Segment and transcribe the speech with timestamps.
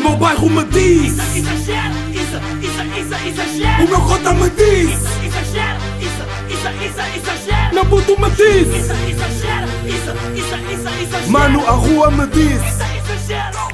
[0.00, 3.84] meu bairro me diz Isso, exagero, isso, isso, isso, exagero.
[3.84, 6.22] O meu cota me diz Isso, exagero, isso,
[6.54, 7.74] isso, isso, exagero.
[7.74, 11.30] Meu puto me diz Isso, exagero, isso, isso, isso, exagero.
[11.30, 12.82] Mano, a rua me diz Isso,
[13.22, 13.70] exagero.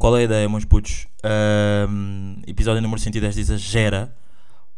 [0.00, 1.06] Qual é a ideia, meus putos?
[1.22, 4.16] Ahm, episódio número 110 de Exagera.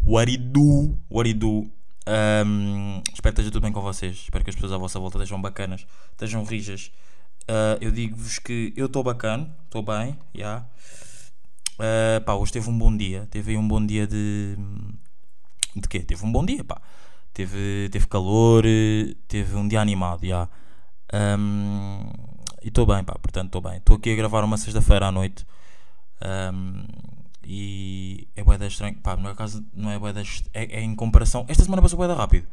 [0.05, 0.99] What it do?
[1.09, 1.71] What it do?
[2.05, 4.17] Ahm, espero que esteja tudo bem com vocês.
[4.25, 6.91] Espero que as pessoas à vossa volta estejam bacanas, estejam rijas.
[7.49, 10.65] Ah, eu digo-vos que eu estou bacana, estou bem, já.
[11.79, 13.27] Ah, pá, hoje teve um bom dia.
[13.31, 14.57] Teve aí um bom dia de.
[15.75, 16.01] De quê?
[16.01, 16.81] Teve um bom dia, pá.
[17.33, 18.65] Teve, teve calor,
[19.27, 20.49] teve um dia animado, já.
[21.13, 22.11] Ahm,
[22.63, 23.79] e estou bem, pá, portanto estou bem.
[23.79, 25.47] Estou aqui a gravar uma sexta-feira à noite.
[26.21, 26.85] Ahm,
[27.45, 28.97] e é boeda estranho.
[28.97, 30.23] Pá, no meu caso não é boeda.
[30.55, 31.45] É, é em comparação.
[31.49, 32.47] Esta semana passou boeda rápido.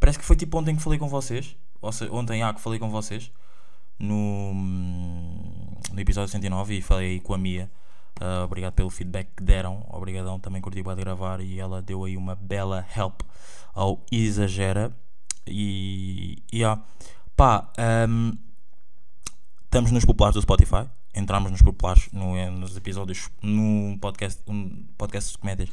[0.00, 1.56] Parece que foi tipo ontem que falei com vocês.
[1.80, 3.30] Ou seja, ontem há que falei com vocês.
[3.98, 4.52] No,
[5.92, 7.70] no episódio 109 e falei com a Mia.
[8.20, 9.84] Ah, obrigado pelo feedback que deram.
[9.90, 13.22] Obrigadão, também curti de gravar e ela deu aí uma bela help
[13.74, 14.92] ao Exagera.
[15.46, 16.80] E, e ah,
[17.36, 18.32] pá, ahm,
[19.64, 20.88] estamos nos populares do Spotify.
[21.14, 25.68] Entramos nos populares no, eh, nos episódios no podcast, um podcast de comédias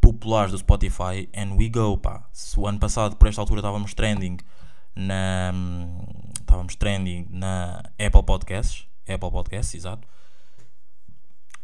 [0.00, 1.28] populares do Spotify.
[1.34, 2.26] And we go, pá.
[2.32, 4.38] Se o ano passado, por esta altura, estávamos trending
[4.94, 5.52] na.
[6.48, 8.86] Estávamos trending na Apple Podcasts.
[9.06, 10.08] Apple Podcasts, exato.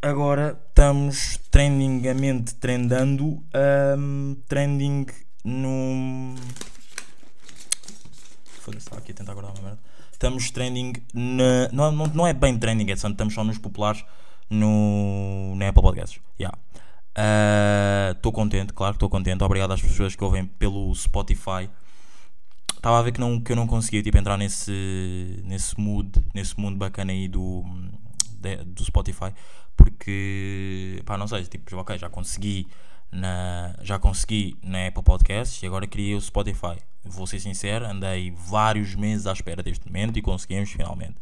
[0.03, 3.43] Agora estamos trendingamente trendando.
[3.55, 5.07] ahm, trending
[5.43, 6.35] no.
[8.61, 9.79] Foda-se, estava aqui a tentar guardar uma merda.
[10.13, 11.69] Estamos trending na.
[11.73, 14.05] Não, não, não é bem trending, é estamos só nos populares
[14.51, 16.21] no, na Apple Podcasts.
[16.39, 16.59] Yeah.
[18.13, 19.43] Estou contente, claro que estou contente.
[19.43, 21.71] Obrigado às pessoas que ouvem pelo Spotify.
[22.85, 26.61] Estava a ver que, não, que eu não conseguia tipo, entrar nesse, nesse mood, nesse
[26.61, 27.65] mundo bacana aí do,
[28.39, 29.33] de- do Spotify,
[29.75, 32.69] porque pá, não sei, tipo, ok, já consegui
[33.11, 36.77] na, já consegui na Apple Podcasts e agora queria o Spotify.
[37.03, 41.15] Vou ser sincero, andei vários meses à espera deste momento e conseguimos finalmente.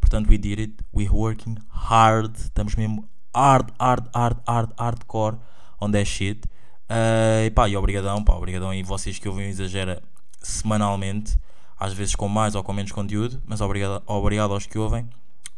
[0.00, 5.36] Portanto, we did it, we're working hard, estamos mesmo hard, hard, hard, hard, hardcore
[5.82, 6.46] on that shit.
[6.88, 10.02] Uh, e pá, e obrigadão, pá, obrigadão aí vocês que ouvem o Exagera
[10.40, 11.38] semanalmente,
[11.76, 15.08] às vezes com mais ou com menos conteúdo, mas obrigado, obrigado aos que ouvem,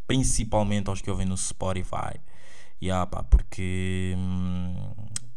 [0.07, 2.21] principalmente aos que ouvem no Spotify.
[2.81, 4.93] E ah, pá, porque hum,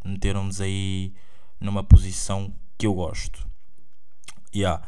[0.05, 1.13] meteram-nos aí
[1.59, 3.47] numa posição que eu gosto.
[4.55, 4.81] Yeah.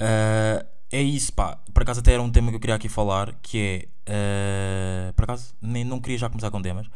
[0.00, 1.58] Uh, é isso, pá.
[1.72, 5.10] Por acaso até era um tema que eu queria aqui falar, que é...
[5.10, 6.86] uh, por acaso, nem, não queria já começar com temas.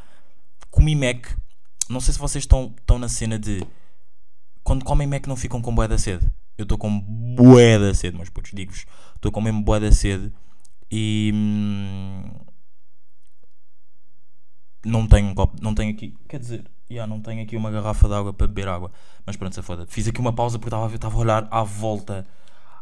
[0.71, 1.27] Comi Mac.
[1.89, 3.67] Não sei se vocês estão, estão na cena de...
[4.63, 6.31] Quando comem Mac não ficam com bué da sede.
[6.59, 8.85] Eu estou com bué da sede, meus putos, digo-vos.
[9.15, 10.33] Estou com mesmo bué da sede.
[10.91, 11.31] E...
[11.35, 12.25] hum,
[14.85, 18.09] não tenho um copo, não tenho aqui, quer dizer, já não tenho aqui uma garrafa
[18.09, 18.91] de água para beber água,
[19.25, 19.87] mas pronto, se foda.
[19.87, 22.27] Fiz aqui uma pausa porque estava a ver, estava a olhar à volta,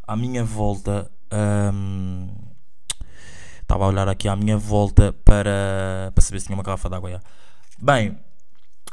[0.07, 1.11] à minha volta,
[1.73, 2.29] hum,
[3.61, 6.97] estava a olhar aqui à minha volta para, para saber se tinha uma garrafa de
[6.97, 7.21] água.
[7.79, 8.19] Bem,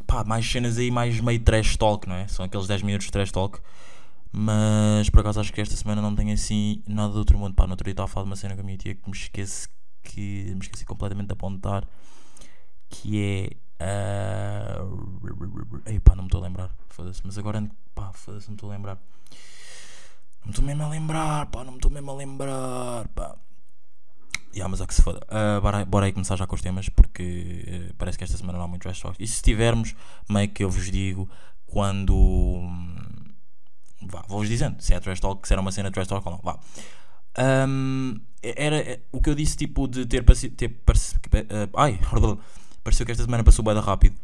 [0.06, 2.28] pá, mais cenas aí, mais meio trash talk, não é?
[2.28, 3.60] São aqueles 10 minutos de trash talk.
[4.32, 7.54] Mas por acaso acho que esta semana não tenho assim nada do outro mundo.
[7.54, 9.10] Pá, no outro dia estava a falar de uma cena com a minha tia que
[9.10, 9.68] me esqueci
[10.04, 11.86] que me esqueci completamente de apontar
[12.90, 14.84] que é.
[14.84, 15.82] Uh...
[15.86, 16.72] Ei, pá, não me estou a lembrar.
[16.90, 17.70] Foda-se, mas agora.
[17.94, 18.96] Pá, foda-se, não me estou a lembrar.
[20.40, 23.36] Não me estou mesmo a lembrar, pá, não me estou mesmo a lembrar, pá.
[24.54, 25.20] Yeah, mas é que se foda.
[25.28, 28.58] Uh, bora, bora aí começar já com os temas, porque uh, parece que esta semana
[28.58, 29.22] não há muito trash talk.
[29.22, 29.94] E se tivermos,
[30.30, 31.30] meio que eu vos digo
[31.66, 32.16] quando.
[32.16, 33.07] hum,
[34.02, 36.42] Vá, vou-vos dizendo se é trash talk, se era uma cena trash talk ou não.
[36.44, 36.60] Vá.
[37.68, 40.76] Um, era é, o que eu disse, tipo, de ter, ter
[41.34, 42.00] eh, ai,
[42.84, 44.16] pareceu que esta semana passou bem rápido.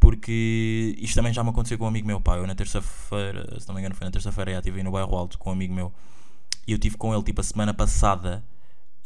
[0.00, 2.36] Porque isto também já me aconteceu com um amigo meu, pá.
[2.36, 5.14] Eu na terça-feira, se não me engano, foi na terça-feira, já estive aí no bairro
[5.16, 5.92] alto com um amigo meu.
[6.66, 8.44] E eu estive com ele, tipo, a semana passada.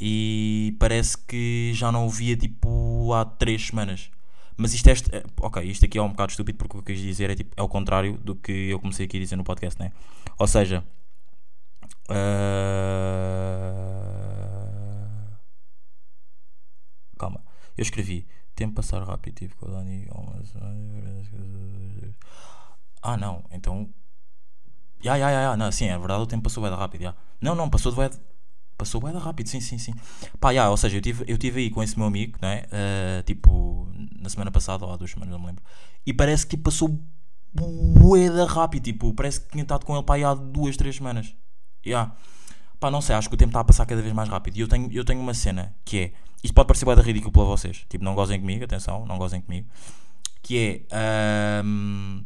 [0.00, 4.10] E parece que já não o via, tipo, há três semanas.
[4.56, 4.92] Mas isto é.
[4.92, 7.34] é- Ok, isto aqui é um bocado estúpido porque o que eu quis dizer é,
[7.34, 9.92] tipo, é o contrário do que eu comecei aqui a dizer no podcast, né?
[10.38, 10.84] Ou seja.
[14.02, 15.38] ah,
[17.18, 17.40] Calma,
[17.76, 20.06] eu escrevi tempo passar rápido, tive com a Dani
[20.44, 21.22] semana.
[23.02, 23.88] Ah, não, então.
[25.04, 27.14] Ya, ya, ya, ya, não, sim, é verdade, o tempo passou bem rápido, ya.
[27.40, 28.20] Não, não, passou de de-
[28.82, 29.94] Passou bem rápido, sim, sim, sim.
[30.40, 32.64] Pá, ya, ou seja, eu tive, eu tive aí com esse meu amigo, né?
[32.72, 33.88] ah, tipo,
[34.18, 35.62] na semana passada, ou há duas semanas, não me lembro.
[36.04, 40.34] E parece que passou de rápido, tipo, parece que tinha estado com ele pá, há
[40.34, 41.32] duas, três semanas.
[41.86, 42.10] Ya.
[42.80, 44.56] Pá, não sei, acho que o tempo está a passar cada vez mais rápido.
[44.56, 46.12] E eu tenho, eu tenho uma cena que é:
[46.42, 47.86] isto pode parecer bem ridículo para vocês.
[47.88, 49.68] Tipo, não gozem comigo, atenção, não gozem comigo.
[50.42, 52.24] Que é ahm,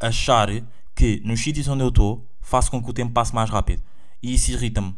[0.00, 0.48] achar
[0.94, 3.82] que nos sítios onde eu estou faço com que o tempo passe mais rápido.
[4.22, 4.96] E isso irrita-me.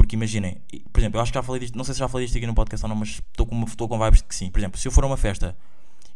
[0.00, 0.60] Porque imaginem,
[0.92, 2.46] por exemplo, eu acho que já falei disto, não sei se já falei disto aqui
[2.46, 4.50] no podcast ou não, mas estou com, uma- estou com vibes de que sim.
[4.50, 5.54] Por exemplo, se eu for a uma festa,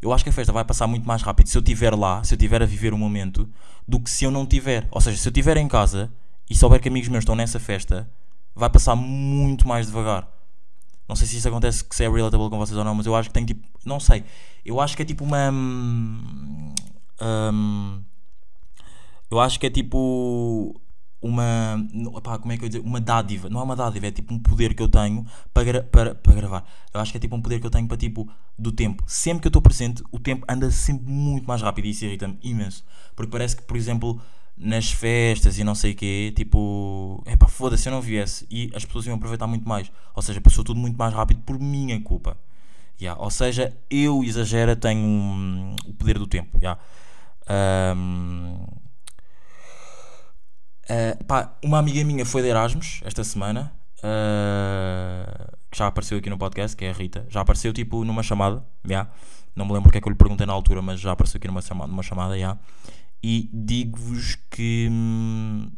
[0.01, 2.35] eu acho que a festa vai passar muito mais rápido se eu estiver lá, se
[2.35, 3.49] eu estiver a viver o momento,
[3.87, 4.89] do que se eu não tiver.
[4.91, 6.11] Ou seja, se eu estiver em casa
[6.49, 8.09] e souber que amigos meus estão nessa festa,
[8.55, 10.27] vai passar muito mais devagar.
[11.09, 13.29] Não sei se isso acontece, se é relatable com vocês ou não, mas eu acho
[13.29, 13.63] que tem tipo.
[13.85, 14.25] Não sei.
[14.65, 15.51] Eu acho que é tipo uma.
[15.51, 16.73] hum,
[17.21, 18.03] hum,
[19.31, 20.81] eu acho que é tipo.
[21.27, 21.77] Uma.
[21.93, 22.81] não, epá, como é que eu dizer?
[22.81, 23.49] Uma dádiva.
[23.49, 25.25] Não é uma dádiva, é tipo um poder que eu tenho
[25.55, 26.69] para, para, para gravar.
[26.93, 28.29] Eu acho que é tipo um poder que eu tenho para tipo.
[28.59, 29.03] Do tempo.
[29.07, 32.39] Sempre que eu estou presente, o tempo anda sempre muito mais rápido e isso irrita-me
[32.43, 32.85] imenso.
[33.17, 34.21] Porque parece que, por exemplo,
[34.57, 37.23] nas festas e não sei o quê, tipo.
[37.27, 38.47] Epá, foda-se, eu não viesse.
[38.51, 39.91] E as pessoas iam aproveitar muito mais.
[40.15, 42.37] Ou seja, passou tudo muito mais rápido por minha culpa.
[43.01, 46.57] Yeah, Ou seja, eu exagero, tenho hum, o poder do tempo.
[46.59, 46.81] yeah.
[47.49, 48.57] Ahm,
[50.89, 53.73] ah, pá, uma amiga minha foi de Erasmus esta semana,
[54.03, 57.27] ah, que já apareceu aqui no podcast, que é a Rita.
[57.29, 59.11] Já apareceu tipo numa chamada, yeah.
[59.57, 61.39] não me lembro o que é que eu lhe perguntei na altura, mas já apareceu
[61.39, 62.59] aqui numa chamada, numa chamada yeah.
[63.23, 65.71] e digo-vos que hum,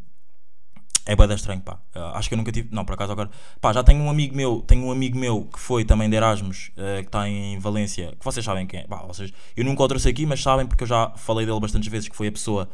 [1.06, 1.78] é bué da estranho, pá.
[1.94, 2.68] Ah, acho que eu nunca tive.
[2.72, 3.30] Não, por acaso agora.
[3.60, 6.72] Pá, já tenho um amigo meu, tenho um amigo meu que foi também de Erasmus,
[6.76, 8.86] eh, que está em Valência, que vocês sabem quem é.
[8.88, 11.88] Pá, vocês, eu nunca o trouxe aqui, mas sabem porque eu já falei dele bastantes
[11.88, 12.68] vezes, que foi a pessoa.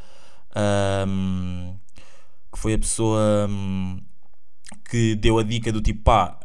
[0.56, 1.74] ahm,
[2.52, 4.00] que foi a pessoa hum,
[4.90, 6.38] que deu a dica do tipo, pá.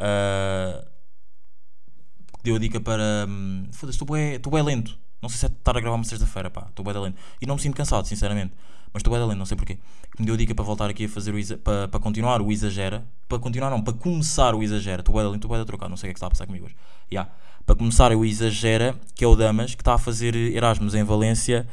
[2.38, 3.26] que deu a dica para.
[3.28, 4.98] hum, Foda-se, estou estou bué lento.
[5.22, 6.68] Não sei se é estar a gravar uma sexta-feira, pá.
[6.70, 7.18] Estou da lento.
[7.42, 8.54] E não me sinto cansado, sinceramente.
[8.94, 9.78] Mas estou da lento, não sei porquê.
[10.16, 12.52] Que me deu a dica para voltar aqui a fazer o para, para continuar o
[12.52, 13.06] exagera.
[13.28, 15.02] Para continuar, não, para começar o exagera.
[15.02, 15.90] Estou da lento, estou bué da trocado.
[15.90, 16.76] Não sei o que é que está a passar comigo hoje.
[17.12, 17.32] Yeah.
[17.66, 21.68] Para começar o exagera, que é o Damas, que está a fazer Erasmus em Valência.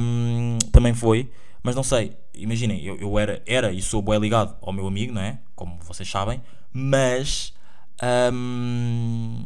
[0.00, 1.30] hum, também foi.
[1.62, 5.12] Mas não sei, imaginem, eu, eu era, era e sou bué ligado ao meu amigo,
[5.12, 5.40] não é?
[5.54, 6.42] Como vocês sabem.
[6.72, 7.52] Mas.
[8.32, 9.44] hum,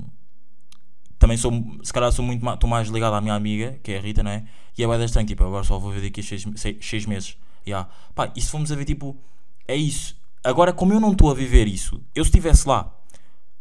[1.18, 1.52] também sou,
[1.82, 4.30] se calhar sou muito estou mais ligado à minha amiga, que é a Rita, não
[4.30, 4.44] é?
[4.76, 7.36] E é bem estranho, tipo, agora só vou ver daqui a 6 meses.
[7.66, 7.88] Yeah.
[8.14, 9.16] Pá, e se formos a ver, tipo,
[9.66, 10.16] é isso.
[10.42, 12.92] Agora, como eu não estou a viver isso, eu se estivesse lá,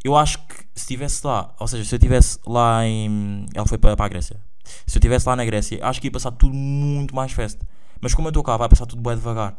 [0.03, 3.45] eu acho que se estivesse lá, ou seja, se eu estivesse lá em.
[3.53, 4.37] Ela foi para, para a Grécia.
[4.85, 7.65] Se eu estivesse lá na Grécia, acho que ia passar tudo muito mais festa.
[8.03, 9.57] Mas como eu estou cá, vai passar tudo bem devagar.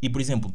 [0.00, 0.50] E por exemplo,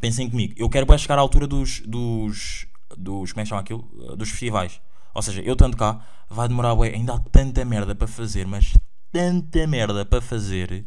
[0.00, 1.80] pensem comigo, eu quero bem chegar à altura dos.
[1.82, 2.66] dos.
[2.96, 3.32] dos.
[3.32, 3.88] como é que chama aquilo?
[3.92, 4.80] Uh, Dos festivais.
[5.14, 8.76] Ou seja, eu tanto cá, vai demorar bué, ainda há tanta merda para fazer, mas
[9.12, 10.84] tanta merda para fazer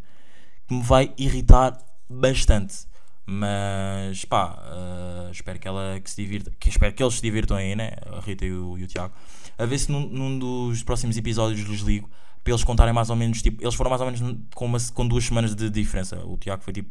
[0.68, 1.78] que me vai irritar
[2.10, 2.86] bastante.
[3.26, 7.56] Mas pá, uh, espero que ela que se divirta, que espero que eles se divirtam
[7.56, 7.92] aí, né?
[8.08, 9.14] A Rita e o, e o Tiago.
[9.58, 12.10] A ver se num, num dos próximos episódios lhes ligo
[12.44, 15.08] para eles contarem mais ou menos, tipo, eles foram mais ou menos com, uma, com
[15.08, 16.20] duas semanas de diferença.
[16.26, 16.90] O Tiago foi tipo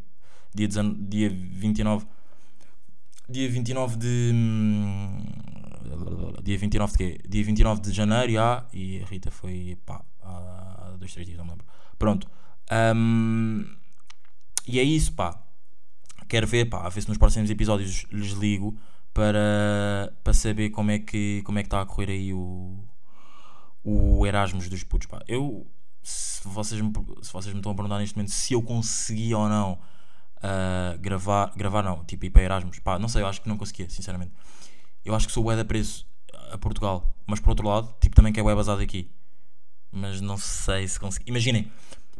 [0.55, 2.07] dia, 19, dia 29
[3.29, 4.31] dia 29 de.
[4.35, 5.23] hum,
[6.43, 7.21] Dia 29 de quê?
[7.29, 8.65] Dia 29 de janeiro, já.
[8.73, 9.79] E a Rita foi.
[9.87, 11.67] pá, há dois, três dias, não me lembro.
[11.99, 12.29] Pronto.
[12.95, 13.65] Hum,
[14.67, 15.43] e é isso, pá.
[16.29, 18.77] Quero ver, pá, a ver se nos próximos episódios lhes ligo
[19.13, 22.79] para, para saber como é que como é que está a correr aí o,
[23.85, 25.23] o Erasmus dos putos, pá.
[25.27, 25.67] Eu,
[26.03, 29.49] se vocês, me, se vocês me estão a perguntar neste momento se eu consegui ou
[29.49, 33.49] não uh, gravar, gravar não, tipo ir para Erasmus, pá, não sei, eu acho que
[33.49, 34.33] não conseguia, sinceramente.
[35.05, 36.07] Eu acho que sou da preso
[36.53, 39.11] a Portugal, mas por outro lado, tipo, também que é bué basado aqui.
[39.93, 41.25] Mas não sei se consegui.
[41.29, 41.71] Imaginem,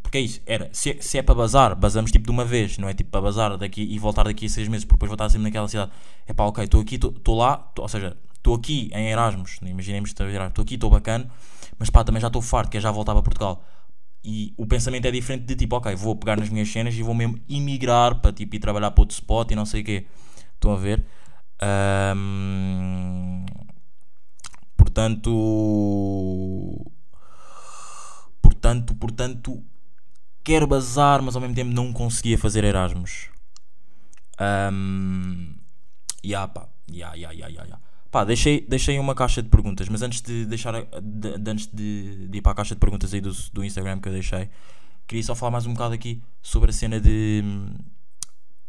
[0.03, 2.89] porque é isso, era, se, se é para bazar, basamos tipo de uma vez, não
[2.89, 5.29] é tipo para bazar daqui e voltar daqui a seis meses, porque depois vou estar
[5.29, 5.93] sempre naquela cidade.
[6.27, 10.13] É pá, ok, estou aqui, estou lá, tô- ou seja, estou aqui em Erasmus, imaginemos
[10.13, 11.31] que estou aqui, estou bacana,
[11.79, 13.65] mas pá, também já estou farto, que é já voltar para Portugal.
[14.25, 17.15] E o pensamento é diferente de tipo, ok, vou pegar nas minhas cenas e vou
[17.15, 20.07] mesmo emigrar para tipo ir trabalhar para outro spot e não sei o quê.
[20.55, 21.05] Estão a ver?
[21.63, 23.47] Ahm,
[24.77, 25.31] portanto,
[28.43, 29.65] portanto, portanto,
[30.45, 33.31] quero bazar, mas ao mesmo tempo não conseguia fazer Erasmus.
[34.41, 35.55] Um,
[36.25, 37.90] yeah, pá, yeah, yeah, yeah, yeah, yeah.
[38.11, 42.27] Pá, deixei, deixei uma caixa de perguntas, mas antes de deixar de, de- antes de,
[42.29, 44.49] de ir para a caixa de perguntas aí do, do Instagram que eu deixei,
[45.07, 47.43] queria só falar mais um bocado aqui sobre a cena de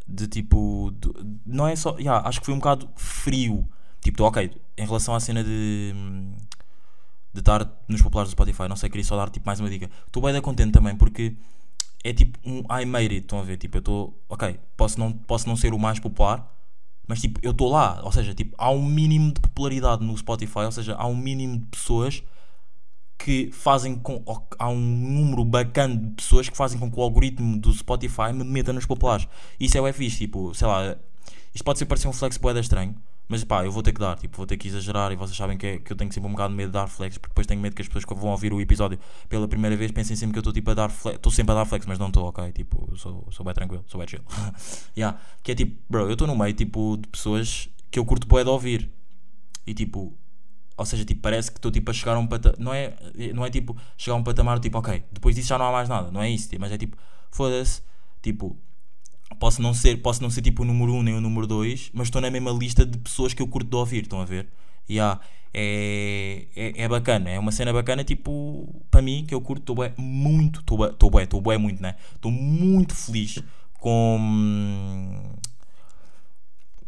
[0.08, 1.12] de tipo de-
[1.46, 3.68] não é só, yeah, acho que foi um bocado frio.
[4.02, 5.94] Tipo, ok, em relação à cena de
[7.34, 9.90] de estar nos populares do Spotify, não sei, queria só dar tipo mais uma dica.
[10.06, 11.36] Estou bem contente também porque
[12.04, 13.58] é tipo um I made it, estão a ver?
[13.58, 16.52] Tipo, eu estou, ok, posso não, posso não ser o mais popular,
[17.12, 20.60] Mas tipo, eu estou lá, ou seja, tipo, há um mínimo de popularidade no Spotify,
[20.60, 22.24] ou seja, há um mínimo de pessoas
[23.18, 24.24] que fazem com.
[24.58, 28.46] Há um número bacana de pessoas que fazem com que o algoritmo do Spotify me
[28.46, 29.28] meta nos populares.
[29.60, 30.96] Isso é o fixe, tipo, sei lá,
[31.54, 32.96] isto pode ser parecer um flex boeda estranho,
[33.32, 35.58] mas pá, eu vou ter que dar, tipo, vou ter que exagerar e vocês sabem
[35.58, 37.48] que, é- que eu tenho sempre um bocado de medo de dar flex, porque depois
[37.48, 40.34] tenho medo que as pessoas que vão ouvir o episódio pela primeira vez pensem sempre
[40.34, 42.26] que eu estou tipo a dar flex, estou sempre a dar flex, mas não estou,
[42.26, 42.52] ok?
[42.52, 44.22] Tipo, sou, sou bem tranquilo, sou bem chill.
[44.98, 45.18] yeah.
[45.42, 48.44] Que é tipo, bro, eu estou no meio tipo de pessoas que eu curto boé
[48.44, 48.92] de ouvir
[49.66, 50.14] e tipo,
[50.76, 52.94] ou seja, tipo, parece que estou tipo a chegar a um patamar, não é,
[53.34, 55.88] não é tipo chegar a um patamar tipo, ok, depois disso já não há mais
[55.88, 56.98] nada, não é isso, tipo, mas é tipo,
[57.30, 57.82] foda-se,
[58.22, 58.58] tipo,
[59.40, 61.92] posso não ser, posso não ser tipo o número 1 um, nem o número 2,
[61.94, 64.48] mas estou na mesma lista de pessoas que eu curto de ouvir, estão a ver?
[64.88, 65.20] E há,
[65.54, 69.76] é, é, é bacana, é uma cena bacana, tipo, para mim, que eu curto, estou
[69.98, 71.96] muito, estou bué, estou bué muito, né?
[72.16, 73.40] Estou muito feliz
[73.74, 75.36] com.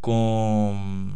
[0.02, 1.12] com.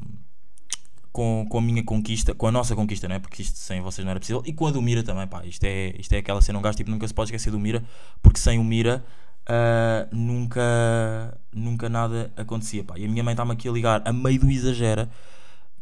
[1.11, 3.17] Com, com a minha conquista, com a nossa conquista, né?
[3.17, 4.43] Porque isto sem vocês não era possível.
[4.45, 5.43] E com a do Mira também, pá.
[5.43, 7.83] Isto é, isto é aquela cena, um gajo tipo, nunca se pode esquecer do Mira,
[8.21, 9.03] porque sem o Mira
[9.47, 12.97] ah, nunca, nunca nada acontecia, pá.
[12.97, 15.09] E a minha mãe está-me aqui a ligar a meio do exagera,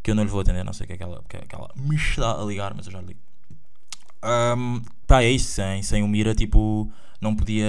[0.03, 1.41] que eu não lhe vou atender, não sei o que é que ela, que é
[1.75, 3.19] me está a ligar, mas eu já lhe ligo.
[4.21, 7.65] Ahm, pá, é isso, sem, sem o Mira, tipo, não podia,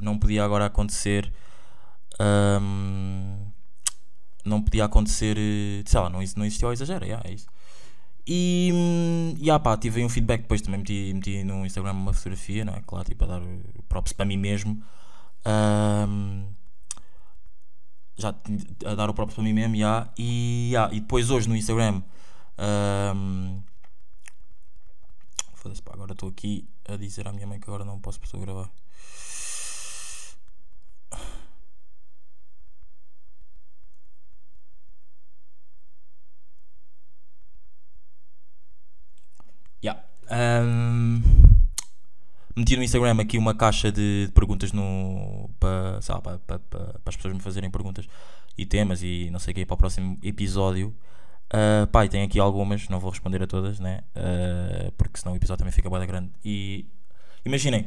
[0.00, 1.32] não podia agora acontecer.
[2.18, 3.38] ahm,
[4.44, 5.36] não podia acontecer,
[5.86, 7.46] sei lá, não, não existia o exagero, yeah, é isso.
[8.26, 12.12] E, hum, e pá, tive aí um feedback, depois também meti, meti no Instagram uma
[12.12, 12.82] fotografia, não é?
[12.86, 13.42] Claro, tipo, a dar
[13.88, 14.82] props para mim mesmo.
[15.44, 16.46] Ahm,
[18.16, 18.34] já
[18.86, 20.08] a dar o próprio para mim mesmo, já.
[20.18, 22.02] E, já, e depois hoje no Instagram.
[22.58, 23.60] ahm,
[25.54, 28.70] Foda-se, pá, agora estou aqui a dizer à minha mãe que agora não posso gravar.
[39.82, 40.04] Ya.
[40.28, 41.22] Ahm,
[42.56, 47.00] meti no Instagram aqui uma caixa de, de perguntas no, para, lá, para, para, para,
[47.06, 48.06] as pessoas me fazerem perguntas
[48.56, 50.94] e temas e não sei o que para o próximo episódio.
[51.52, 54.00] Ah, pá, e tem aqui algumas, não vou responder a todas, né?
[54.14, 56.30] Ah, porque senão o episódio também fica bem grande.
[56.44, 56.86] E
[57.44, 57.86] imaginem,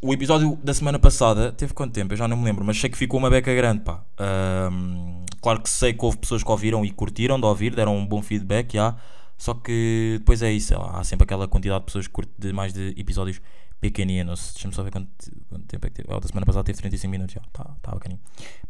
[0.00, 2.12] o episódio da semana passada teve quanto tempo?
[2.12, 4.02] Eu já não me lembro, mas sei que ficou uma beca grande, pá.
[4.18, 8.06] Ahm, claro que sei que houve pessoas que ouviram e curtiram de ouvir, deram um
[8.06, 8.96] bom feedback, já.
[9.42, 12.72] Só que depois é isso, há sempre aquela quantidade de pessoas que curtem de mais
[12.72, 13.40] de episódios
[13.80, 14.52] pequeninos.
[14.52, 15.10] Deixa-me só ver quanto,
[15.48, 16.08] quanto tempo é que teve.
[16.14, 17.40] Oh, da semana passada teve 35 minutos, já.
[17.52, 18.20] Tá, tá bacaninho.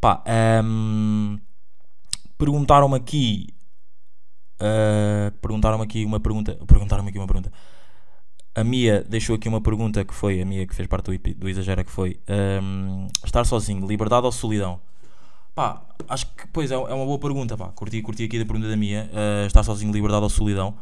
[0.00, 1.36] Pá, ahm,
[2.38, 3.48] perguntaram-me aqui.
[4.60, 6.58] ah, perguntaram-me aqui uma pergunta.
[6.66, 7.52] Perguntaram-me aqui uma pergunta.
[8.54, 11.50] A Mia deixou aqui uma pergunta que foi a Mia que fez parte do, do
[11.50, 14.80] Exagera que foi ahm, estar sozinho, liberdade ou solidão?
[15.54, 17.68] Pá, acho que pois é, é uma boa pergunta, pá.
[17.68, 20.76] Curti, curti aqui da pergunta da Mia, ah, estar sozinho, liberdade ou solidão?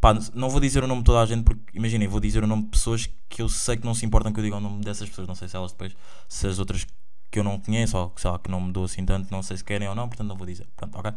[0.00, 2.46] Pá, não vou dizer o nome de toda a gente porque imaginem, vou dizer o
[2.46, 4.82] nome de pessoas que eu sei que não se importam que eu diga o nome
[4.82, 5.96] dessas pessoas, não sei se elas depois,
[6.28, 6.86] se as outras
[7.30, 9.56] que eu não conheço ou sei lá, que não me dou assim tanto, não sei
[9.56, 10.66] se querem ou não, portanto não vou dizer.
[10.76, 11.12] Pronto, ok.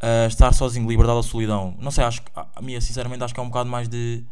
[0.00, 1.74] Ah, estar sozinho, liberdade ou solidão?
[1.78, 4.24] Não sei, acho que a Mia sinceramente acho que é um bocado mais de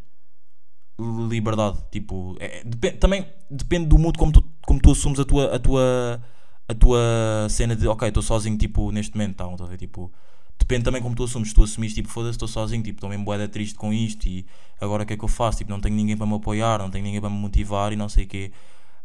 [1.29, 1.79] liberdade.
[1.91, 5.55] Tipo, é- é- depe- também depende do mood como tu, como tu assumes a tua,
[5.55, 6.23] a tua,
[6.69, 9.77] a tua cena de ok, estou sozinho, tipo, neste momento, tá, a ver?
[9.79, 10.13] Tipo,
[10.59, 11.53] depende também como tu assumes.
[11.53, 14.47] Tu assumires, tipo, foda-se, estou sozinho, tipo, estou mesmo boeda triste com isto e
[14.81, 15.59] agora o que é que eu faço?
[15.59, 18.09] Tipo, não tenho ninguém para me apoiar, não tenho ninguém para me motivar e não
[18.09, 18.53] sei o quê.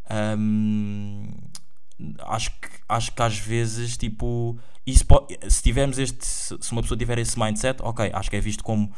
[0.09, 1.27] Ahm,
[2.27, 6.97] acho, que, acho que às vezes, tipo, isso po- se tivermos este, se uma pessoa
[6.97, 8.91] tiver esse mindset, ok, acho que é visto como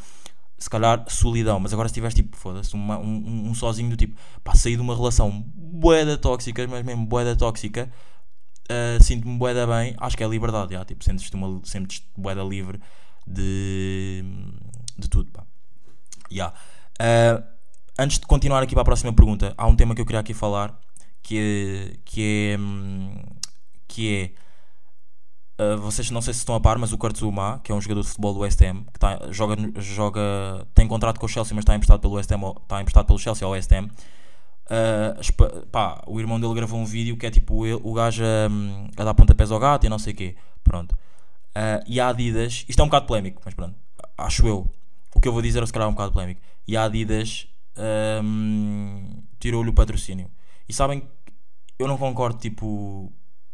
[0.58, 4.18] se calhar solidão, mas agora se tiveres tipo, foda-se, um, um- um sozinho do tipo,
[4.44, 7.92] pá, saí de uma relação boeda tóxica, mas mesmo boeda tóxica,
[8.70, 12.80] ah, sinto-me boeda bem, acho que é liberdade, já, tipo, sentes-te uma, sentes boeda livre
[13.28, 14.24] de,
[14.98, 15.44] de tudo, pá.
[16.32, 16.54] Ya.
[17.00, 17.44] Ah,
[17.98, 20.34] antes de continuar aqui para a próxima pergunta, há um tema que eu queria aqui
[20.34, 20.80] falar,
[21.22, 23.16] que que é, hum,
[23.88, 24.44] que é
[25.54, 28.02] Uh, vocês não sei se estão a par, mas o Kurtzuma, que é um jogador
[28.02, 31.62] de futebol do West Ham, que tá, joga, joga, tem contrato com o Chelsea, mas
[31.62, 33.88] está emprestado pelo West Ham, está emprestado pelo Chelsea ao West Ham.
[34.66, 38.88] Uh, pá, o irmão dele gravou um vídeo que é tipo ele- o gajo um,
[38.96, 40.36] a dar pontapés ao gato e não sei o quê.
[40.64, 40.94] Pronto.
[40.94, 43.76] Uh, e a Adidas, isto é um bocado polémico, mas pronto,
[44.18, 44.72] acho eu.
[45.14, 46.42] O que eu vou dizer é se calhar um bocado polémico.
[46.68, 47.48] E a Adidas
[48.24, 50.32] um, tirou-lhe o patrocínio.
[50.68, 51.04] E sabem,
[51.78, 53.12] eu não concordo tipo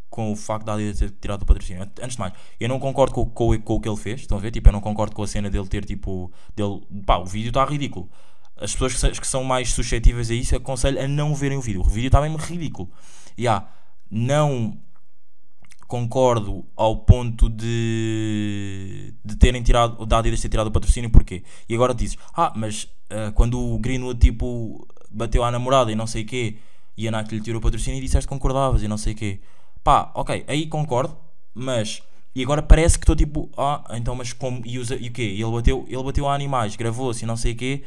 [0.10, 1.84] com o facto da Adidas ter tirado o patrocínio.
[1.84, 4.22] Antes de mais, eu não concordo com, com, com o que ele fez.
[4.22, 4.52] Estão a ver?
[4.52, 6.32] Tipo, eu não concordo com a cena dele ter tipo.
[6.56, 8.10] Dele, pá, o vídeo está ridículo.
[8.60, 11.82] As pessoas que, são mais suscetíveis a isso, aconselho a não verem o vídeo.
[11.82, 12.90] O vídeo está mesmo ridículo.
[13.38, 13.66] E há,
[14.12, 14.78] não
[15.88, 21.44] concordo ao ponto de, de terem tirado, da Adidas ter tirado o patrocínio, porquê?
[21.68, 26.06] E agora dizes, ah, mas ah, quando o Greenwood tipo bateu à namorada e não
[26.06, 26.58] sei o quê,
[26.96, 29.16] e a Nike lhe tirou o patrocínio e disseste que concordavas e não sei o
[29.16, 29.40] quê.
[29.84, 31.18] Pá, ok, aí concordo,
[31.54, 32.04] mas.
[32.36, 34.62] E agora parece que estou tipo, ah, então, mas como.
[34.66, 35.24] E, usa, e o quê?
[35.24, 37.84] Ele bateu, ele bateu a animais, gravou-se e não sei o quê.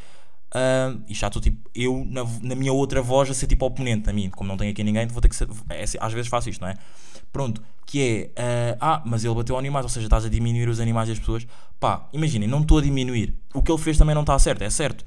[0.55, 4.09] Ah, e já estou tipo, eu na, na minha outra voz a ser tipo oponente
[4.11, 5.49] a mim, como não tenho aqui ninguém, vou ter que ser.
[5.71, 6.75] é, às vezes faço isto, não é?
[7.33, 10.79] Pronto, que é, ah, ah, mas ele bateu animais, ou seja, estás a diminuir os
[10.79, 11.47] animais das pessoas.
[11.81, 13.35] Pá, imaginem, não estou a diminuir.
[13.55, 15.05] O que ele fez também não está certo, é certo.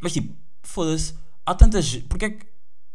[0.00, 1.14] Mas tipo, foda-se,
[1.44, 1.96] há tantas.
[2.08, 2.46] Porque é que.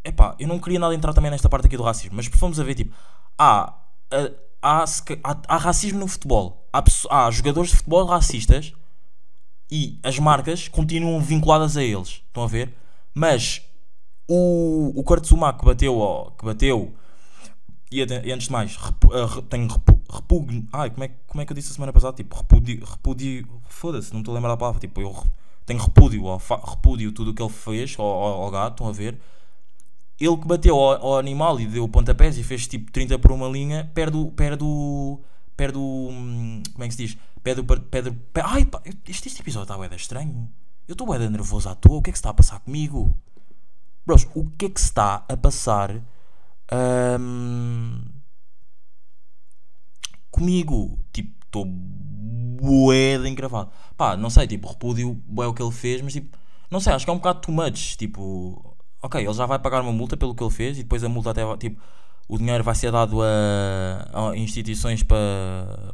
[0.06, 2.64] Epá, eu não queria nada entrar também nesta parte aqui do racismo, mas fomos a
[2.64, 2.94] ver, tipo,
[3.38, 3.74] há,
[4.12, 4.84] há, há,
[5.24, 6.68] há, há racismo no futebol.
[6.72, 8.74] Há, há jogadores de futebol racistas
[9.76, 12.22] e as marcas continuam vinculadas a eles.
[12.28, 12.72] Estão a ver?
[13.14, 13.62] Mas
[14.28, 16.94] o, o Kurtzuma que bateu, ó, que bateu
[17.92, 20.68] e, e antes de mais, repu, ah, re- tenho repu, repugno.
[20.72, 22.16] Ai, como é, como é que eu disse a semana passada?
[22.16, 22.84] Tipo, repúdio.
[22.86, 24.80] repúdio Foda-se, não estou a lembrar da palavra.
[24.80, 25.16] Tipo, eu
[25.66, 28.74] tenho repúdio, ó, fa- repúdio tudo o que ele fez ao, ao, ao gato.
[28.74, 29.18] Estão a ver?
[30.20, 33.48] Ele que bateu ao, ao animal e deu pontapés e fez tipo 30 por uma
[33.48, 34.32] linha, perde o.
[34.32, 35.20] Perde o.
[35.58, 36.10] Perde o.
[36.12, 37.18] hum, Como é que se diz?
[37.44, 37.66] Perde o.
[37.66, 40.50] Perde, pe- ai, pá, este, este episódio está bué estranho.
[40.88, 41.98] Eu estou bué da nervoso à toa.
[41.98, 43.16] O que é que se está a passar comigo?
[44.06, 45.92] Bros, o que é que se está a passar
[47.20, 48.02] hum,
[50.32, 51.00] comigo?
[51.12, 53.72] Tipo, estou bué de encravado.
[53.98, 56.38] Pá, não sei, tipo, repúdio bué o que ele fez, mas tipo,
[56.70, 57.96] não sei, acho que é um bocado too much.
[57.98, 61.10] Tipo, ok, ele já vai pagar uma multa pelo que ele fez e depois a
[61.10, 61.82] multa até tipo,
[62.28, 65.94] o dinheiro vai ser dado a, a instituições para,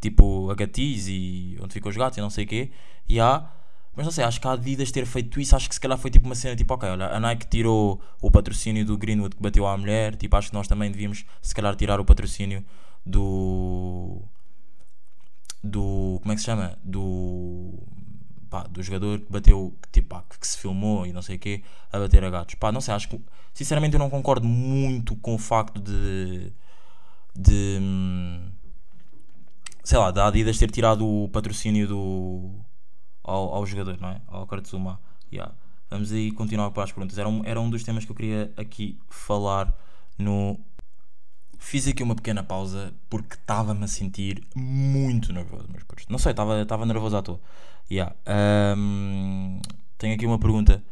[0.00, 2.70] tipo, a gatis e onde ficam os gatos e não sei o quê.
[3.08, 3.50] E há,
[3.94, 6.10] mas não sei, acho que a Adidas ter feito isso, acho que se calhar foi
[6.10, 9.66] tipo uma cena tipo, ok, olha, a Nike tirou o patrocínio do Greenwood que bateu
[9.66, 12.64] à mulher, tipo, acho que nós também devíamos se calhar tirar o patrocínio
[13.04, 14.22] do
[15.62, 16.78] do como é que se chama?
[16.82, 17.74] Do
[18.48, 21.62] pá, do jogador que bateu, tipo, pá, que se filmou e não sei o quê,
[21.92, 22.54] a bater a gatos.
[22.56, 23.20] Pá, não sei, acho que
[23.54, 26.52] sinceramente eu não concordo muito com o facto de
[27.36, 28.50] de hum,
[29.82, 32.60] sei lá, da Adidas ter tirado o patrocínio do
[33.22, 34.20] ao, ao jogador, não é?
[34.26, 35.00] Ao Kartsuma.
[35.32, 35.54] Yeah.
[35.88, 37.18] Vamos aí continuar para as perguntas.
[37.18, 39.74] Era um, era um dos temas que eu queria aqui falar
[40.18, 40.58] no.
[41.58, 46.06] Fiz aqui uma pequena pausa porque estava-me a sentir muito nervoso, meus putos.
[46.08, 47.40] Não sei, estava nervoso à toa.
[47.90, 48.14] Yeah.
[48.24, 49.60] Ahm,
[49.98, 50.82] tenho aqui uma pergunta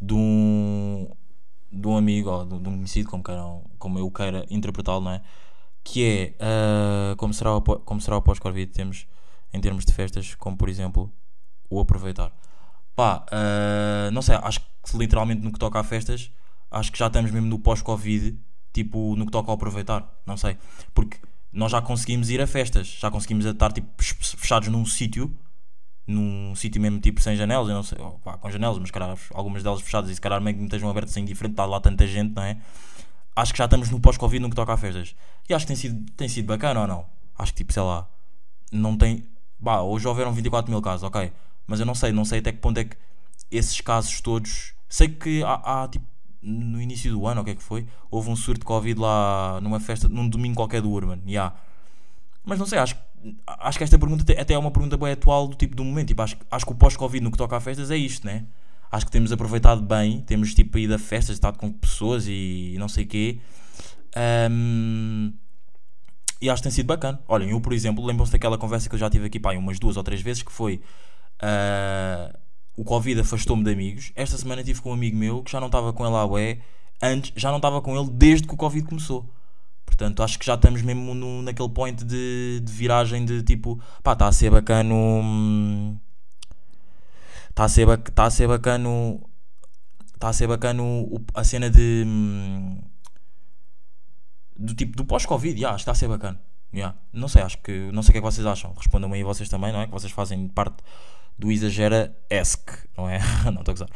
[0.00, 1.08] de um,
[1.72, 5.12] de um amigo, ou de, de um conhecido, como, queiram, como eu queira interpretá-lo, não
[5.12, 5.22] é?
[5.84, 9.06] Que é ah, como será o, como será o pós-Covid temos
[9.52, 11.12] em termos de festas, como por exemplo
[11.70, 12.32] o aproveitar.
[12.94, 16.30] Pá, ah, não sei, acho que literalmente no que toca a festas,
[16.70, 18.38] acho que já estamos mesmo no pós-Covid,
[18.72, 20.56] tipo no que toca ao aproveitar, não sei.
[20.94, 21.18] Porque
[21.52, 25.34] nós já conseguimos ir a festas, já conseguimos estar tipo fechados num sítio,
[26.06, 29.14] num sítio mesmo tipo sem janelas, eu não sei, oh, pá, com janelas, mas cara,
[29.32, 32.06] algumas delas fechadas e se calhar meio que estejam abertas sem diferente, está lá tanta
[32.06, 32.58] gente, não é?
[33.38, 35.14] Acho que já estamos no pós-Covid no que toca a festas.
[35.48, 37.06] E acho que tem sido, tem sido bacana ou não?
[37.38, 38.08] Acho que tipo, sei lá,
[38.72, 39.22] não tem.
[39.60, 41.30] Bah, hoje houveram 24 mil casos, ok.
[41.64, 42.96] Mas eu não sei, não sei até que ponto é que
[43.48, 44.74] esses casos todos.
[44.88, 46.04] Sei que há, há, tipo,
[46.42, 47.86] no início do ano, o que é que foi?
[48.10, 51.20] Houve um surto de Covid lá numa festa, num domingo qualquer do Urban.
[51.24, 51.54] Yeah.
[52.44, 52.96] Mas não sei, acho,
[53.46, 56.08] acho que esta pergunta até é uma pergunta bem atual do tipo do momento.
[56.08, 58.46] Tipo, acho, acho que o pós-Covid no que toca a festas é isto, né?
[58.90, 62.88] Acho que temos aproveitado bem, temos tipo ido a festas, estado com pessoas e não
[62.88, 63.38] sei o quê.
[64.16, 65.32] Ahm,
[66.40, 67.20] e acho que tem sido bacana.
[67.28, 69.96] Olhem, eu por exemplo, lembram-se daquela conversa que eu já tive aqui pá, umas duas
[69.96, 70.80] ou três vezes que foi
[71.40, 72.34] ah,
[72.76, 74.12] o Covid afastou-me de amigos.
[74.14, 76.58] Esta semana tive com um amigo meu que já não estava com ele à ué,
[77.02, 79.28] antes já não estava com ele desde que o Covid começou.
[79.84, 84.12] Portanto, acho que já estamos mesmo no- naquele point de, de viragem de tipo, pá,
[84.12, 85.98] está a ser bacano.
[87.58, 89.20] Está a ser, bac- tá a ser bacano.
[90.14, 92.04] Está a ser bacano o- a cena de.
[92.06, 92.80] hum,
[94.56, 96.40] do tipo do pós-Covid, yeah, está a ser bacana.
[96.72, 96.96] Yeah.
[97.12, 97.90] Não sei, acho que.
[97.90, 98.72] Não sei o que é que vocês acham.
[98.74, 99.86] Respondam-me aí vocês também, não é?
[99.86, 100.84] Que vocês fazem parte
[101.36, 103.18] do exagera esque, não é?
[103.52, 103.88] não estou a gozar.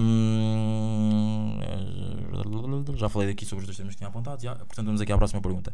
[0.00, 1.58] Hum,
[2.96, 4.54] já falei daqui sobre os dois temas que tinha apontado, já.
[4.56, 5.70] portanto vamos aqui à próxima pergunta.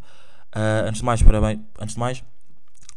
[0.53, 2.25] Ah, antes de mais, parabéns, antes de mais,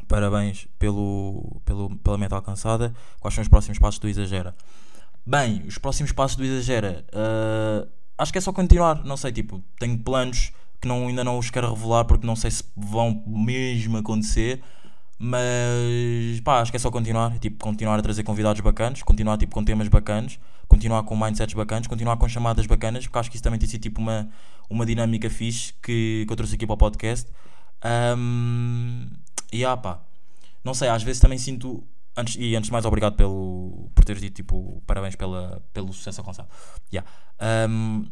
[0.09, 2.93] parabéns pelo, pelo, pela meta alcançada.
[3.21, 4.53] Quais são os próximos passos do Exagera?
[5.25, 9.05] Bem, os próximos passos do Exagera, ah, acho que é só continuar.
[9.05, 12.51] Não sei, tipo, tenho planos que não, ainda não os quero revelar porque não sei
[12.51, 14.61] se vão mesmo acontecer.
[15.21, 17.37] Mas pá, acho que é só continuar.
[17.39, 21.87] Tipo, continuar a trazer convidados bacanas, continuar tipo, com temas bacanas, continuar com mindsets bacanas,
[21.87, 24.27] continuar com chamadas bacanas, porque acho que isso também tem sido tipo uma,
[24.69, 27.29] uma dinâmica fixe que, que eu trouxe aqui para o podcast.
[28.17, 29.07] Um,
[29.51, 30.01] e ah, pá,
[30.63, 31.83] não sei, às vezes também sinto.
[32.15, 36.19] Antes, e antes de mais, obrigado pelo, por teres dito tipo, parabéns pela, pelo sucesso
[36.19, 36.49] alcançado.
[36.91, 37.09] Yeah.
[37.69, 38.05] Um,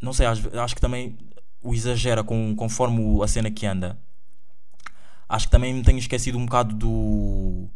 [0.00, 1.16] não sei, acho que também
[1.62, 3.98] o exagera com, conforme a cena que anda.
[5.28, 7.68] Acho que também me tenho esquecido um bocado do.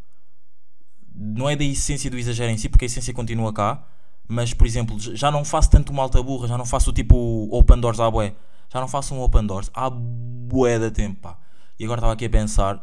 [1.14, 3.84] Não é da essência do exagero em si, porque a essência continua cá.
[4.28, 7.80] Mas, por exemplo, já não faço tanto uma alta burra, já não faço tipo open
[7.80, 8.34] doors à bué.
[8.72, 11.36] Já não faço um open doors há bué de tempo, pá.
[11.80, 12.76] E agora estava aqui a pensar,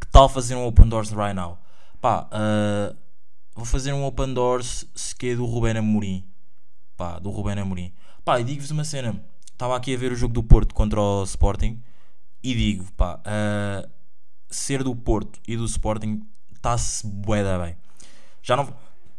[0.00, 1.56] que tal fazer um open doors right now?
[2.00, 2.92] Pá, ah,
[3.54, 6.26] vou fazer um open doors se que é do Rubén Amorim.
[6.96, 7.92] Pá, do Rubén Amorim.
[8.24, 9.24] Pá, e digo-vos uma cena.
[9.52, 11.80] Estava aqui a ver o jogo do Porto contra o Sporting
[12.42, 13.88] e digo, pá, ah,
[14.50, 17.76] ser do Porto e do Sporting está-se bué da bem.
[18.42, 18.66] Já não,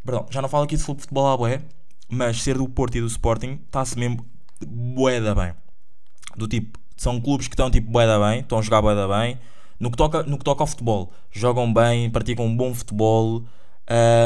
[0.04, 1.62] perdão, já não falo aqui de futebol à bué,
[2.10, 4.26] mas ser do Porto e do Sporting está-se mesmo
[4.68, 5.54] bué da bem.
[6.36, 9.08] Do tipo, são clubes que estão tipo bué da bem, estão a jogar bué da
[9.08, 9.38] bem.
[9.80, 13.44] No que, toca, no que toca ao futebol, jogam bem, praticam um bom futebol.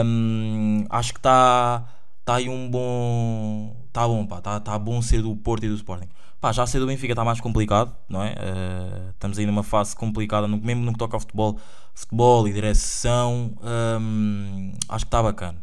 [0.06, 1.86] Hum, acho que está
[2.26, 3.76] tá aí um bom.
[3.88, 4.38] Está bom, pá.
[4.40, 6.08] Está tá bom ser do Porto e do Sporting.
[6.40, 8.34] Pá, já ser do Benfica está mais complicado, não é?
[8.38, 11.60] Eh, estamos aí numa fase complicada, no- mesmo no que toca ao futebol,
[11.94, 13.52] futebol e direção.
[14.00, 15.62] hum, acho que está bacana.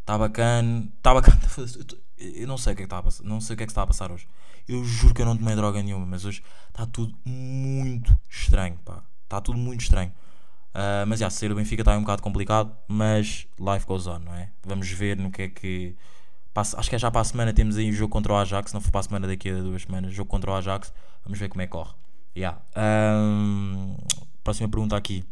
[0.00, 0.88] Está bacana.
[0.98, 1.40] Está bacana.
[2.18, 3.24] Eu não sei o que é que está a passar.
[3.24, 4.26] Não sei o que é que está a passar hoje.
[4.68, 9.02] Eu juro que eu não tomei droga nenhuma, mas hoje está tudo muito estranho, pá.
[9.24, 10.12] Está tudo muito estranho.
[10.74, 14.18] Ah, mas já, ser o Benfica está aí um bocado complicado, mas life goes on,
[14.18, 14.50] não é?
[14.64, 15.96] Vamos ver no que é que.
[16.52, 18.72] passa- acho que é já para a semana temos aí o jogo contra o Ajax,
[18.72, 20.92] não for para a semana daqui a duas semanas, jogo contra o Ajax,
[21.24, 21.92] vamos ver como é que corre.
[22.36, 22.60] Yeah.
[22.74, 23.96] Ahm,
[24.44, 25.24] próxima pergunta aqui.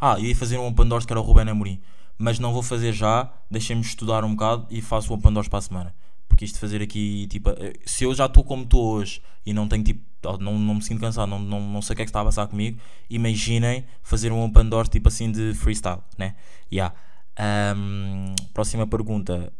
[0.00, 1.80] Ah, ia fazer um Open Doors que era o Ruben Amorim,
[2.18, 5.58] mas não vou fazer já, deixem-me estudar um bocado e faço o Open Doors para
[5.58, 5.94] a semana.
[6.34, 9.52] Porque isto de fazer aqui, tipo, eh, se eu já estou como estou hoje e
[9.52, 10.02] não tenho tipo,
[10.40, 12.24] não, não me sinto cansado, não, não, não sei o que é que está a
[12.24, 12.76] passar comigo,
[13.08, 16.34] imaginem fazer um Open Doors tipo assim de freestyle, né?
[16.72, 16.92] Yeah.
[17.36, 19.52] Ahm, próxima pergunta.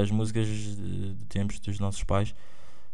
[0.00, 2.32] As músicas de, de tempos dos nossos pais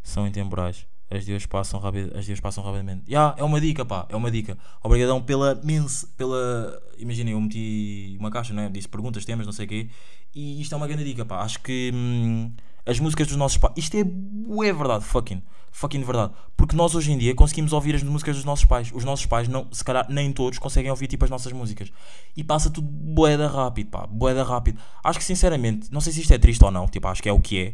[0.01, 0.87] são intemporais.
[1.11, 3.03] As dias passam, rapid, as dias passam rapidamente.
[3.07, 4.57] Yeah, é uma dica, pá, é uma dica.
[4.81, 6.81] Obrigadão pela mens, pela.
[6.97, 8.67] Imaginem, eu meti uma caixa, né?
[8.67, 9.89] Disse perguntas, temas, não sei o quê.
[10.33, 11.43] E isto é uma grande dica, pá.
[11.43, 12.51] Acho que hum,
[12.85, 13.73] as músicas dos nossos pais.
[13.77, 15.41] Isto é, é verdade, fucking.
[15.71, 16.33] Fucking verdade.
[16.57, 18.91] Porque nós hoje em dia conseguimos ouvir as músicas dos nossos pais.
[18.93, 21.91] Os nossos pais, não, se calhar, nem todos conseguem ouvir tipo as nossas músicas.
[22.35, 24.05] E passa tudo boeda rápido, pá.
[24.07, 24.79] Boeda rápido.
[25.03, 27.33] Acho que sinceramente, não sei se isto é triste ou não, tipo, acho que é
[27.33, 27.73] o que é.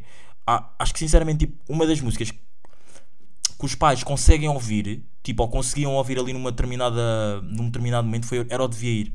[0.80, 5.94] Acho que sinceramente, tipo, uma das músicas que os pais conseguem ouvir, tipo, ou conseguiam
[5.96, 9.14] ouvir ali numa determinada, num determinado momento, foi, era o Devia Ir.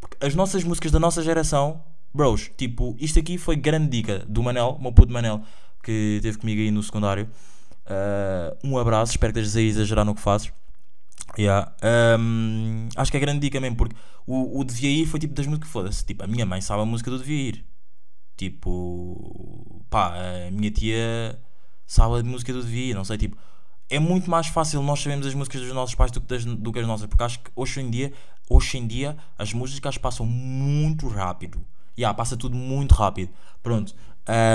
[0.00, 4.42] Porque as nossas músicas da nossa geração, bros, tipo, isto aqui foi grande dica do
[4.42, 5.42] Manel, meu puto Manel,
[5.82, 7.28] que esteve comigo aí no secundário.
[7.90, 10.52] Ah, um abraço, espero que estejas a exagerar no que fazes.
[11.38, 11.72] Yeah.
[12.18, 13.94] Um, acho que é grande dica mesmo, porque
[14.26, 16.84] o, o Devia Ir foi tipo das músicas, foda-se, tipo, a minha mãe sabe a
[16.84, 17.64] música do Devia Ir.
[18.36, 20.14] Tipo, pá,
[20.46, 21.38] a minha tia
[21.86, 23.36] sabe a música do Devia Ir, não sei, tipo,
[23.88, 26.72] é muito mais fácil nós sabermos as músicas dos nossos pais do que, das, do
[26.72, 28.12] que as nossas, porque acho que hoje em dia,
[28.48, 31.64] hoje em dia as músicas passam muito rápido.
[31.98, 33.30] Yeah, passa tudo muito rápido.
[33.62, 33.94] Pronto.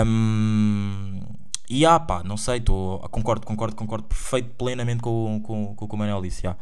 [0.05, 1.21] Um,
[1.69, 5.87] e ah, pá, não sei, tô, concordo, concordo, concordo perfeito, plenamente com, com, com o
[5.87, 6.41] que o Manuel disse.
[6.41, 6.59] yeah.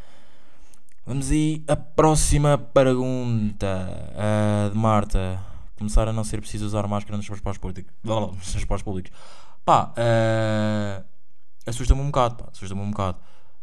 [1.06, 5.38] Vamos aí a próxima pergunta ah, de Marta.
[5.76, 7.92] Começar a não ser preciso usar máscara nos transportes públicos.
[8.02, 9.12] Nos transportes públicos.
[9.64, 11.02] Pá, ah,
[11.66, 13.18] assusta-me um bocado, pá, assusta-me um bocado.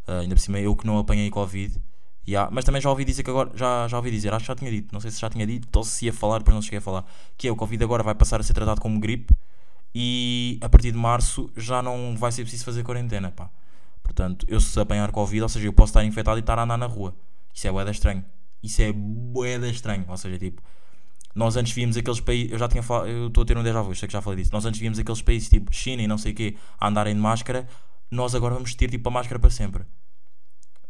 [0.07, 1.81] Ah, ainda por cima eu que não apanhei Covid.
[2.27, 4.55] Yeah, mas também já ouvi dizer que agora, já, já ouvi dizer, acho que já
[4.55, 6.77] tinha dito, não sei se já tinha dito ou se ia falar, depois não cheguei
[6.77, 7.03] a falar,
[7.35, 9.33] que é o Covid agora vai passar a ser tratado como gripe
[9.93, 13.49] e a partir de março já não vai ser preciso fazer quarentena, pá.
[14.03, 16.77] Portanto, eu se apanhar Covid, ou seja, eu posso estar infectado e estar a andar
[16.77, 17.15] na rua.
[17.53, 18.23] Isso é boeda estranho.
[18.61, 20.05] Isso é boeda estranho.
[20.07, 20.61] Ou seja, tipo,
[21.33, 23.81] nós antes víamos aqueles países, eu já tinha falado, eu estou a ter um déjà
[23.81, 24.51] vu, sei que já falei disso.
[24.53, 27.21] Nós antes víamos aqueles países tipo China e não sei o quê a andarem de
[27.21, 27.67] máscara,
[28.09, 29.83] nós agora vamos ter tipo a máscara para sempre.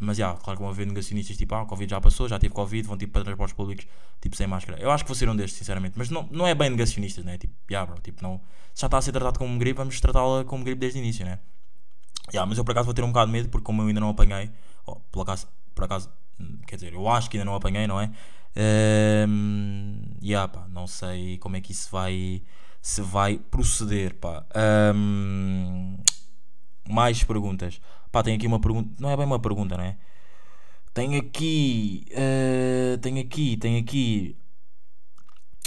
[0.03, 2.53] Mas já, claro que vão haver negacionistas tipo, ah, o Covid já passou, já tive
[2.55, 3.85] Covid, vão tipo para transportes públicos,
[4.19, 4.81] tipo sem máscara.
[4.81, 5.93] Eu acho que vou ser um destes, sinceramente.
[5.95, 7.37] Mas não, não é bem negacionistas, né?
[7.37, 8.41] Tipo, já, bro, tipo, não.
[8.73, 11.23] Se já está a ser tratado como gripe, vamos tratá-la como gripe desde o início,
[11.23, 11.37] né?
[12.33, 13.99] Já, mas eu por acaso vou ter um bocado de medo, porque como eu ainda
[13.99, 14.49] não apanhei,
[14.87, 16.09] oh, por acaso, por acaso,
[16.65, 18.09] quer dizer, eu acho que ainda não apanhei, não é?
[19.27, 22.41] Um, yeah, pá, não sei como é que isso vai,
[22.81, 24.45] se vai proceder, pá.
[24.95, 25.97] Um,
[26.89, 27.79] mais perguntas.
[28.11, 28.89] Pá, tem aqui uma pergunta.
[28.99, 29.97] Não é bem uma pergunta, não é?
[30.93, 32.05] Tem aqui.
[32.11, 34.35] eh, tem aqui, tem aqui.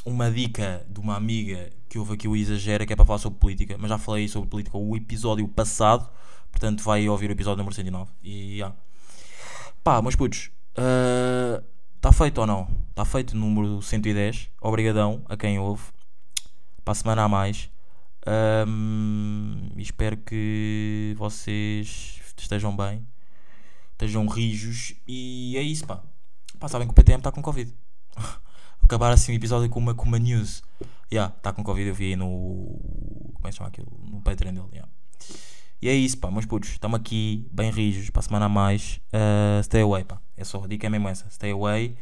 [0.05, 3.39] Uma dica de uma amiga que houve aqui o Exagera, que é para falar sobre
[3.39, 3.77] política.
[3.79, 6.09] Mas já falei sobre política o episódio passado.
[6.51, 8.13] Portanto, vai ouvir o episódio número 109.
[8.23, 8.73] E já.
[9.83, 10.51] Pá, mas putos,
[11.97, 12.69] está feito ou não?
[12.91, 14.51] Está feito o número 110.
[14.61, 15.83] Obrigadão a quem ouve.
[16.85, 17.71] Para a semana a mais.
[19.77, 23.07] E espero que vocês estejam bem.
[23.92, 24.94] Estejam rijos.
[25.07, 26.03] E é isso, pá.
[26.59, 27.73] Pá, sabem que o PTM está com Covid.
[28.83, 30.62] Acabar assim o episódio com uma, com uma news.
[30.81, 31.88] Ya, yeah, está com Covid.
[31.88, 32.27] Eu vi aí no.
[33.35, 33.92] Como é que se chama aquilo?
[34.03, 34.68] No Patreon dele.
[34.73, 34.90] Yeah.
[35.85, 39.01] E é isso, pá, meus putos, estamos aqui bem rijos para a semana a mais.
[39.12, 40.18] Uh, stay away, pá.
[40.35, 41.29] É só, a dica é mesmo essa.
[41.29, 41.94] Stay away.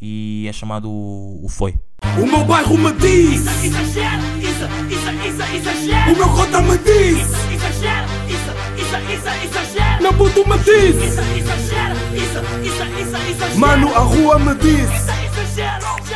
[0.00, 1.74] E é chamado o, o Foi.
[2.20, 3.46] O meu bairro me diz.
[3.62, 6.12] Exagera, isso, isso, isso, exagera.
[6.12, 7.28] O meu cota me diz.
[7.52, 9.67] Exagera, isso, isso, isso, exagera.
[10.00, 10.94] Meu puto me diz.
[10.94, 13.56] Isso, exagera, isso, isso, isso, exagera.
[13.56, 14.88] Mano, a rua me diz.
[14.90, 16.07] Isso, exagera.